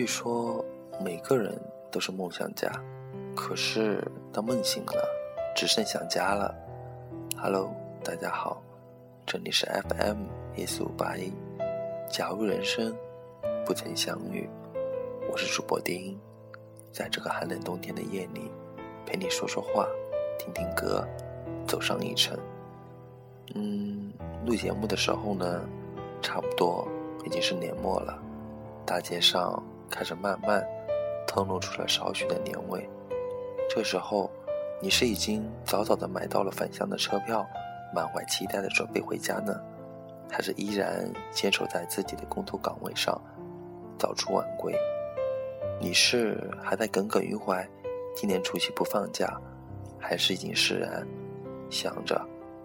[0.00, 0.64] 据说
[0.98, 1.54] 每个人
[1.90, 2.72] 都是梦想家，
[3.36, 4.02] 可是
[4.32, 5.06] 当梦醒了，
[5.54, 6.56] 只剩想家了。
[7.36, 7.70] Hello，
[8.02, 8.62] 大家好，
[9.26, 10.24] 这里是 FM
[10.56, 11.30] 一四五八一，
[12.10, 12.96] 假如人生
[13.66, 14.48] 不曾相遇，
[15.30, 16.18] 我是主播丁，
[16.90, 18.50] 在这个寒冷冬天的夜里，
[19.04, 19.86] 陪你说说话，
[20.38, 21.06] 听听歌，
[21.68, 22.38] 走上一程。
[23.54, 24.10] 嗯，
[24.46, 25.60] 录节目的时候呢，
[26.22, 26.88] 差不多
[27.26, 28.18] 已经是年末了，
[28.86, 30.64] 大街上开始慢慢
[31.26, 32.88] 透露出了少许的年味。
[33.68, 34.30] 这时候，
[34.80, 37.46] 你是已经早早的买到了返乡的车票，
[37.94, 39.60] 满怀期待的准备回家呢，
[40.30, 43.20] 还是依然坚守在自己的工作岗位上，
[43.98, 44.74] 早出晚归？
[45.80, 47.66] 你是还在耿耿于怀，
[48.14, 49.40] 今年除夕不放假，
[49.98, 51.06] 还是已经释然，
[51.70, 52.20] 想着？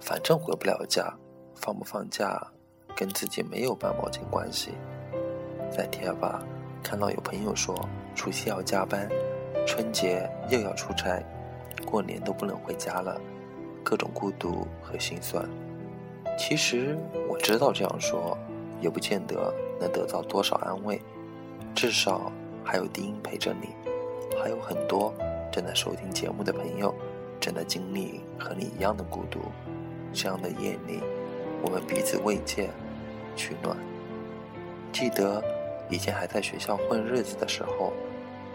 [0.00, 1.12] 反正回不了家，
[1.54, 2.40] 放不放假
[2.94, 4.72] 跟自己没有半毛钱关系。
[5.70, 6.42] 在贴吧
[6.88, 7.76] 看到有朋友说，
[8.14, 9.10] 除夕要加班，
[9.66, 11.20] 春节又要出差，
[11.84, 13.20] 过年都不能回家了，
[13.82, 15.44] 各种孤独和心酸。
[16.38, 16.96] 其实
[17.28, 18.38] 我知道这样说，
[18.80, 21.02] 也不见得能得到多少安慰，
[21.74, 22.30] 至少
[22.62, 23.70] 还有丁音陪着你，
[24.40, 25.12] 还有很多
[25.50, 26.94] 正在收听节目的朋友，
[27.40, 29.40] 正在经历和你一样的孤独。
[30.12, 31.00] 这样的夜里，
[31.64, 32.70] 我们彼此慰藉、
[33.34, 33.76] 取暖。
[34.92, 35.42] 记得
[35.88, 37.92] 以前还在学校混日子的时候，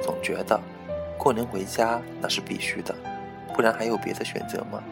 [0.01, 0.59] 总觉得
[1.17, 2.95] 过年回家那是必须的，
[3.53, 4.83] 不然还有别的选择吗？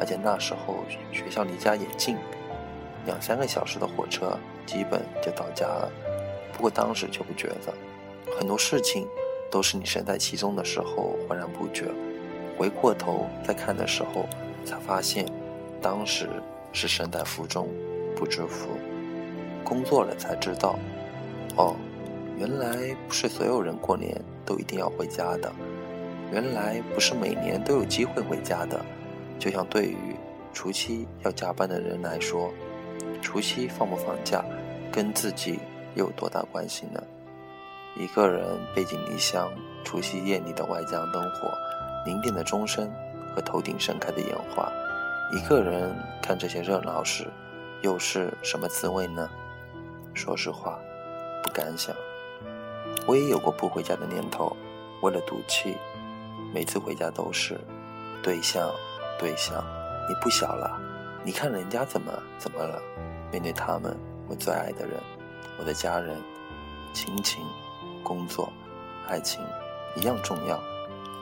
[0.00, 2.16] 而且那时候学校离家也近，
[3.06, 5.90] 两三个小时的火车基本就到家了。
[6.52, 7.72] 不过当时却不觉得，
[8.38, 9.06] 很多事情
[9.50, 11.86] 都是你身在其中的时候浑然不觉，
[12.58, 14.26] 回过头再看的时候，
[14.64, 15.26] 才发现。
[15.80, 16.28] 当时
[16.72, 17.68] 是身在福中
[18.14, 18.68] 不知福，
[19.64, 20.78] 工作了才知道，
[21.56, 21.76] 哦，
[22.38, 25.52] 原来不是所有人过年都一定要回家的，
[26.32, 28.80] 原来不是每年都有机会回家的。
[29.38, 29.96] 就像对于
[30.52, 32.50] 除夕要加班的人来说，
[33.20, 34.44] 除夕放不放假，
[34.90, 35.58] 跟自己
[35.94, 37.02] 有多大关系呢？
[37.96, 39.50] 一个人背井离乡，
[39.84, 41.52] 除夕夜里的外江灯火，
[42.06, 42.90] 零点的钟声
[43.34, 44.72] 和头顶盛开的烟花。
[45.32, 47.26] 一个人看这些热闹时，
[47.82, 49.28] 又是什么滋味呢？
[50.14, 50.78] 说实话，
[51.42, 51.94] 不敢想。
[53.06, 54.56] 我也有过不回家的念头，
[55.00, 55.76] 为了赌气，
[56.54, 57.58] 每次回家都是
[58.22, 58.70] 对象，
[59.18, 59.64] 对象，
[60.08, 60.80] 你不小了，
[61.24, 62.80] 你看人家怎么怎么了？
[63.30, 63.96] 面对他们，
[64.28, 65.00] 我最爱的人，
[65.58, 66.16] 我的家人，
[66.92, 67.44] 亲情、
[68.02, 68.52] 工作、
[69.08, 69.40] 爱情
[69.96, 70.58] 一样重要。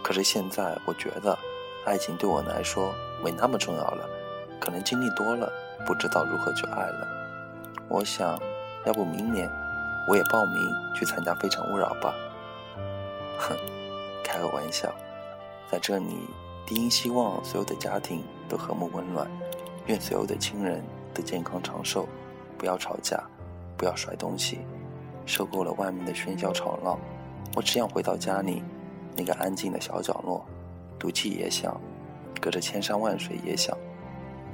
[0.03, 1.39] 可是现在，我觉得
[1.85, 2.93] 爱情对我来说。
[3.23, 4.09] 没那么重要了，
[4.59, 5.53] 可能经历多了，
[5.87, 7.07] 不知道如何去爱了。
[7.87, 8.41] 我想，
[8.87, 9.47] 要不明年
[10.09, 10.55] 我也报名
[10.95, 12.15] 去参加《非诚勿扰》吧。
[13.39, 13.57] 哼，
[14.25, 14.93] 开个玩笑。
[15.71, 16.29] 在这里，
[16.67, 19.31] 低音希望所有的家庭都和睦温暖，
[19.87, 20.83] 愿所有的亲人
[21.15, 22.09] 都健康长寿，
[22.59, 23.23] 不要吵架，
[23.77, 24.61] 不要摔东西。
[25.27, 26.99] 受够了外面的喧嚣吵闹，
[27.55, 28.65] 我只想回到家里
[29.17, 30.45] 那个安静的小角落，
[30.99, 31.81] 赌气也想。
[32.41, 33.77] 隔着千山万水也想，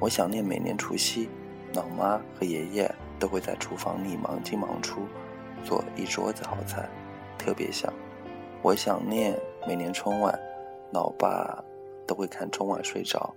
[0.00, 1.28] 我想念每年除夕，
[1.72, 5.02] 老妈和爷爷都会在厨房里忙进忙出，
[5.66, 6.88] 做一桌子好菜，
[7.36, 7.92] 特别想。
[8.62, 10.32] 我想念每年春晚，
[10.92, 11.62] 老爸
[12.06, 13.34] 都会看春晚睡着，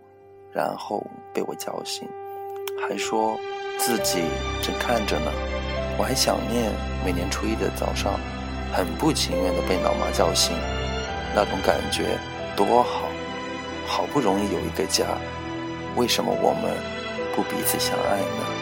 [0.54, 1.04] 然后
[1.34, 2.08] 被我叫醒，
[2.88, 3.36] 还说
[3.80, 4.22] 自己
[4.62, 5.32] 正看着呢。
[5.98, 6.72] 我还想念
[7.04, 8.14] 每年初一的早上，
[8.72, 10.56] 很不情愿的被老妈叫醒，
[11.36, 12.18] 那种感觉
[12.56, 13.10] 多好。
[13.86, 15.04] 好不容易有一个家，
[15.96, 16.78] 为什么我们
[17.36, 18.59] 不彼此相爱呢？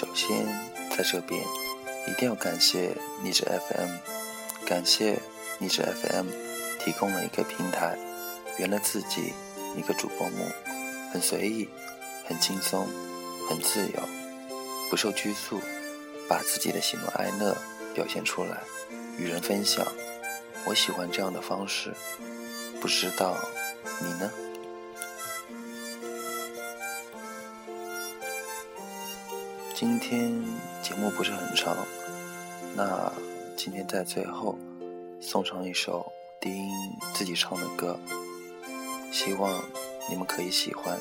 [0.00, 0.46] 首先，
[0.96, 1.44] 在这边
[2.08, 3.90] 一定要感谢励志 FM，
[4.64, 5.20] 感谢
[5.58, 6.26] 励志 FM
[6.78, 7.98] 提供了一个平台，
[8.56, 9.34] 圆了自己
[9.76, 10.48] 一个主播梦，
[11.12, 11.68] 很随意，
[12.26, 12.88] 很轻松，
[13.46, 14.00] 很自由，
[14.88, 15.60] 不受拘束，
[16.26, 17.54] 把自己的喜怒哀乐
[17.94, 18.62] 表现出来，
[19.18, 19.86] 与人分享。
[20.64, 21.92] 我喜欢这样的方式，
[22.80, 23.36] 不知道
[24.00, 24.32] 你呢？
[29.80, 30.30] 今天
[30.82, 31.74] 节目不是很长，
[32.76, 33.10] 那
[33.56, 34.54] 今天在最后
[35.22, 36.70] 送上一首低音
[37.14, 37.98] 自己唱的歌，
[39.10, 39.50] 希望
[40.10, 41.00] 你们可以喜欢。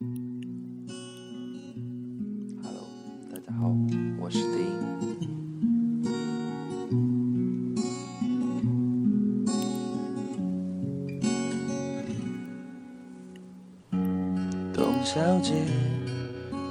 [0.00, 0.14] Hello，
[3.32, 3.74] 大家好，
[4.20, 4.48] 我是丁。
[14.72, 15.64] 董小姐，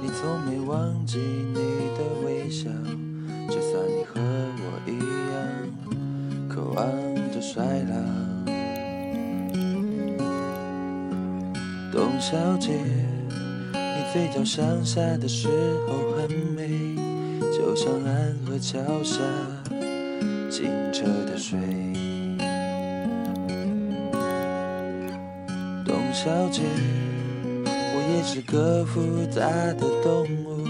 [0.02, 1.54] 你从没忘记你
[1.98, 2.70] 的微笑，
[3.50, 4.96] 就算你和我一
[5.34, 5.36] 样
[6.48, 6.86] 渴望
[7.30, 7.94] 着衰老。
[11.92, 12.80] 董小姐，
[14.12, 15.48] 嘴角向下的时
[15.86, 16.96] 候很美，
[17.56, 19.20] 就像安河桥下
[20.50, 21.58] 清澈的水。
[25.84, 26.62] 董小姐。
[27.64, 29.42] 我也是个复杂
[29.74, 30.64] 的动物，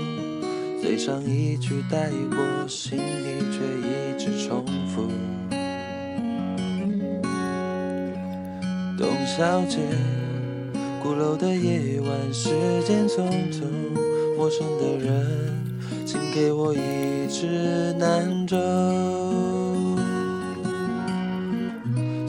[0.82, 5.08] 嘴上一句带过，心里却一直重复。
[8.98, 9.78] 董小姐，
[11.08, 12.50] 鼓楼的夜晚，时
[12.86, 13.62] 间匆匆，
[14.36, 15.26] 陌生的人，
[16.04, 18.58] 请给我一支南州。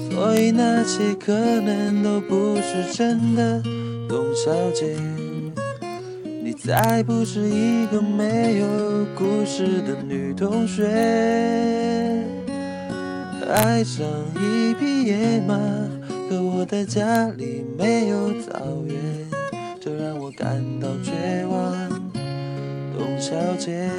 [0.09, 3.61] 所以那些可能都不是真的。
[4.07, 4.95] 董小姐，
[6.41, 10.87] 你再不是一个没有故事的女同学。
[13.45, 14.05] 爱上
[14.35, 15.59] 一匹野马，
[16.59, 18.97] 我的家里没有草原，
[19.79, 22.11] 这让我感到绝望。
[22.97, 23.89] 董小姐。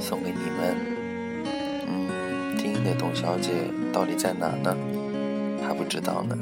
[0.00, 0.74] 送给你们。
[1.86, 3.50] 嗯，听音的董小姐
[3.92, 4.74] 到底在哪呢？
[5.60, 6.34] 还不知道呢。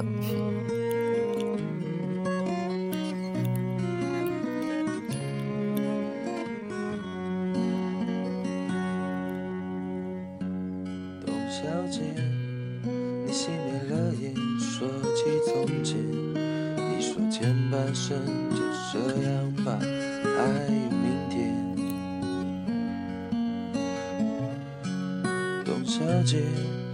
[17.77, 18.17] 半生
[18.49, 18.57] 就
[18.91, 19.31] 这样
[19.63, 19.85] 吧，还
[20.65, 21.53] 有明天。
[25.63, 26.41] 董小姐，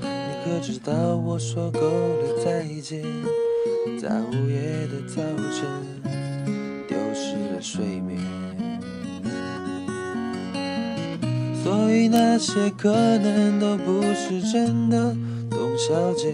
[0.01, 0.07] 你
[0.43, 3.01] 可知道我说够了再见，
[3.97, 5.21] 在午夜的早
[5.53, 5.63] 晨
[6.89, 8.19] 丢失了睡眠。
[11.63, 15.15] 所以那些可能都不是真的，
[15.49, 16.33] 董小姐，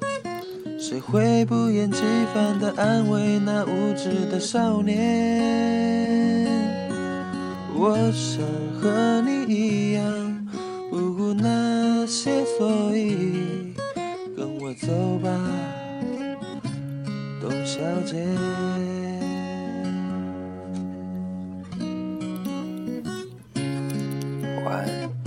[0.91, 2.01] 谁会不厌其
[2.33, 4.99] 烦的安慰那无知的少年？
[7.73, 8.43] 我想
[8.77, 10.03] 和你一样
[10.89, 13.73] 不顾那些所以
[14.35, 15.29] 跟我走吧
[17.39, 18.27] 董小姐。
[24.65, 25.20] 晚安。